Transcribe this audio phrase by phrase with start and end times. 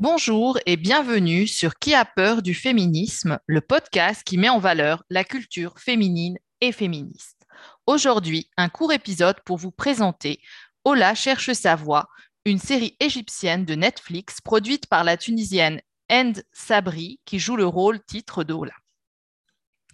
[0.00, 5.02] Bonjour et bienvenue sur Qui a peur du féminisme, le podcast qui met en valeur
[5.10, 7.44] la culture féminine et féministe.
[7.84, 10.40] Aujourd'hui, un court épisode pour vous présenter
[10.84, 12.06] Ola cherche sa voix,
[12.44, 18.00] une série égyptienne de Netflix produite par la Tunisienne End Sabri qui joue le rôle
[18.04, 18.74] titre d'Ola.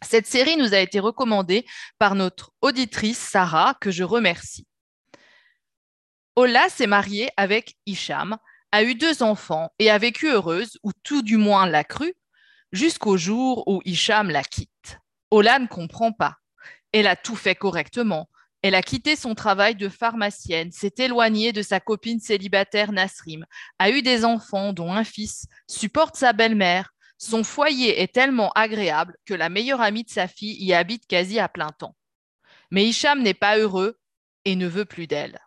[0.02, 1.64] Cette série nous a été recommandée
[1.98, 4.66] par notre auditrice Sarah, que je remercie.
[6.36, 8.36] Ola s'est mariée avec Hicham,
[8.74, 12.12] a eu deux enfants et a vécu heureuse, ou tout du moins l'a cru,
[12.73, 14.98] jusqu'au jour où Hicham la quitte.
[15.30, 16.38] Ola ne comprend pas.
[16.91, 18.28] Elle a tout fait correctement.
[18.62, 23.47] Elle a quitté son travail de pharmacienne, s'est éloignée de sa copine célibataire Nasrim,
[23.78, 26.95] a eu des enfants, dont un fils, supporte sa belle-mère.
[27.16, 31.38] Son foyer est tellement agréable que la meilleure amie de sa fille y habite quasi
[31.38, 31.95] à plein temps.
[32.72, 34.00] Mais Hicham n'est pas heureux
[34.45, 35.38] et ne veut plus d'elle.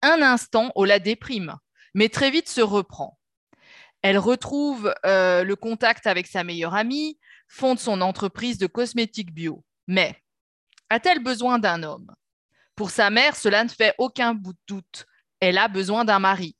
[0.00, 1.58] Un instant, Ola déprime
[1.96, 3.18] mais très vite se reprend.
[4.02, 9.64] Elle retrouve euh, le contact avec sa meilleure amie, fonde son entreprise de cosmétiques bio.
[9.88, 10.22] Mais
[10.90, 12.14] a-t-elle besoin d'un homme?
[12.74, 14.34] Pour sa mère, cela ne fait aucun
[14.66, 15.06] doute.
[15.40, 16.54] Elle a besoin d'un mari.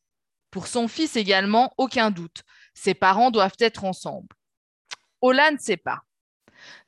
[0.50, 2.42] Pour son fils également, aucun doute.
[2.72, 4.34] Ses parents doivent être ensemble.
[5.20, 6.00] Ola ne sait pas.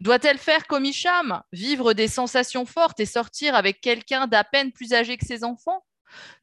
[0.01, 4.95] Doit-elle faire comme Hicham, vivre des sensations fortes et sortir avec quelqu'un d'à peine plus
[4.95, 5.85] âgé que ses enfants?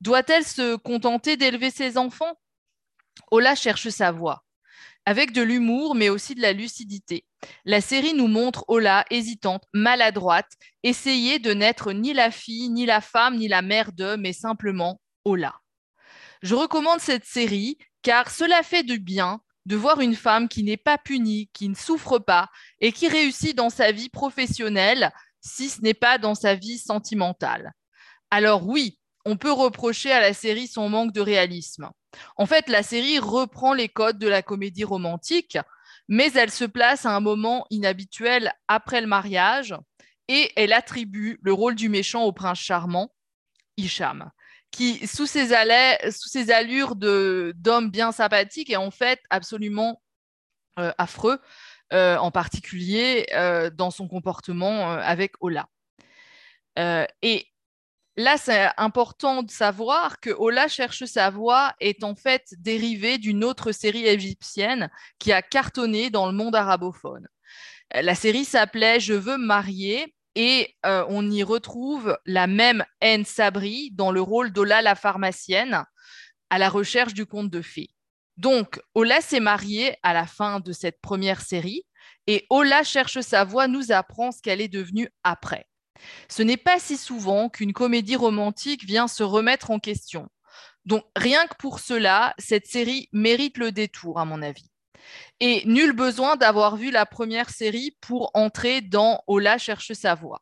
[0.02, 2.39] Doit-elle se contenter d'élever ses enfants?
[3.31, 4.44] Ola cherche sa voix.
[5.05, 7.25] Avec de l'humour, mais aussi de la lucidité.
[7.63, 10.52] La série nous montre Ola hésitante, maladroite,
[10.83, 14.99] essayer de n'être ni la fille, ni la femme, ni la mère de, mais simplement
[15.23, 15.53] Ola.
[16.41, 20.77] Je recommande cette série car cela fait du bien de voir une femme qui n'est
[20.77, 22.49] pas punie, qui ne souffre pas
[22.80, 27.73] et qui réussit dans sa vie professionnelle, si ce n'est pas dans sa vie sentimentale.
[28.30, 31.89] Alors oui, on peut reprocher à la série son manque de réalisme.
[32.37, 35.57] En fait, la série reprend les codes de la comédie romantique,
[36.07, 39.75] mais elle se place à un moment inhabituel après le mariage
[40.27, 43.11] et elle attribue le rôle du méchant au prince charmant,
[43.77, 44.31] Hicham,
[44.71, 50.02] qui, sous ses, allures d'homme bien sympathique, est en fait absolument
[50.80, 51.39] euh, affreux,
[51.93, 55.67] euh, en particulier euh, dans son comportement avec Ola.
[56.77, 57.47] et
[58.17, 63.43] Là, c'est important de savoir que Ola cherche sa voix est en fait dérivé d'une
[63.43, 64.89] autre série égyptienne
[65.20, 67.27] qui a cartonné dans le monde arabophone.
[67.93, 73.92] La série s'appelait Je veux marier et euh, on y retrouve la même Haine Sabri
[73.92, 75.83] dans le rôle d'Ola la pharmacienne
[76.49, 77.89] à la recherche du conte de fées.
[78.37, 81.83] Donc, Ola s'est mariée à la fin de cette première série
[82.27, 85.67] et Ola cherche sa voix nous apprend ce qu'elle est devenue après.
[86.30, 90.28] Ce n'est pas si souvent qu'une comédie romantique vient se remettre en question.
[90.86, 94.70] Donc rien que pour cela, cette série mérite le détour, à mon avis.
[95.39, 100.42] Et nul besoin d'avoir vu la première série pour entrer dans Ola cherche sa voix.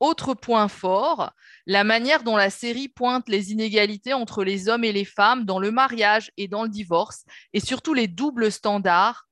[0.00, 1.32] Autre point fort,
[1.66, 5.58] la manière dont la série pointe les inégalités entre les hommes et les femmes dans
[5.58, 9.28] le mariage et dans le divorce, et surtout les doubles standards,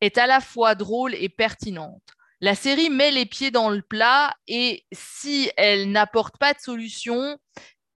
[0.00, 2.17] est à la fois drôle et pertinente.
[2.40, 7.36] La série met les pieds dans le plat et si elle n'apporte pas de solution,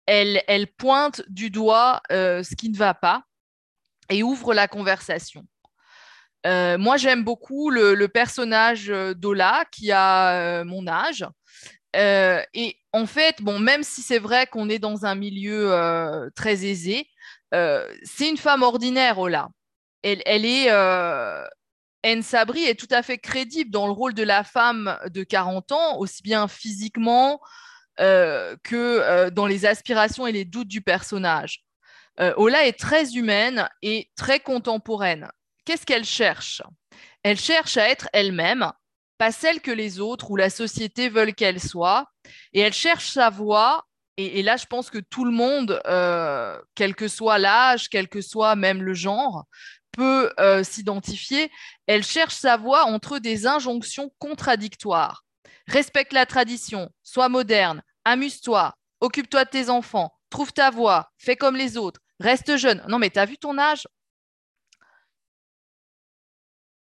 [0.06, 3.24] elle, pointe du doigt euh, ce qui ne va pas
[4.10, 5.46] et ouvre la conversation.
[6.48, 11.26] Euh, moi, j'aime beaucoup le, personnage d'Ola qui a euh, mon âge.
[11.94, 17.08] et en fait, bon, même si c'est vrai qu'on est dans un milieu très aisé,
[17.52, 19.50] c'est une femme ordinaire, Ola.
[20.02, 20.70] Elle, elle est,
[22.22, 25.98] Sabri est tout à fait crédible dans le rôle de la femme de 40 ans,
[25.98, 27.40] aussi bien physiquement
[28.00, 31.66] euh, que euh, dans les aspirations et les doutes du personnage.
[32.22, 35.28] Euh, Ola est très humaine et très contemporaine.
[35.66, 36.62] Qu'est-ce qu'elle cherche?
[37.24, 38.72] Elle cherche à être elle-même,
[39.18, 42.08] pas celle que les autres ou la société veulent qu'elle soit,
[42.54, 43.84] et elle cherche sa voix.
[44.16, 45.82] Et, et là, je pense que tout le monde,
[46.76, 49.44] quel que soit l'âge, quel que soit même le genre,
[49.92, 51.52] peut euh, s'identifier,
[51.88, 55.24] elle cherche sa voie entre des injonctions contradictoires.
[55.68, 61.56] Respecte la tradition, sois moderne, amuse-toi, occupe-toi de tes enfants, trouve ta voie, fais comme
[61.56, 62.84] les autres, reste jeune.
[62.88, 63.88] Non mais t'as vu ton âge?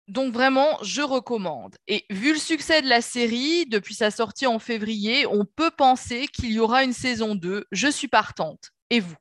[0.10, 1.76] Donc vraiment, je recommande.
[1.88, 6.28] Et vu le succès de la série, depuis sa sortie en février, on peut penser
[6.28, 7.66] qu'il y aura une saison 2.
[7.72, 8.72] Je suis partante.
[8.90, 9.16] Et vous?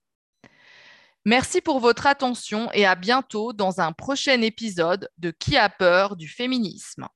[1.29, 6.17] Merci pour votre attention et à bientôt dans un prochain épisode de Qui a peur
[6.17, 7.07] du féminisme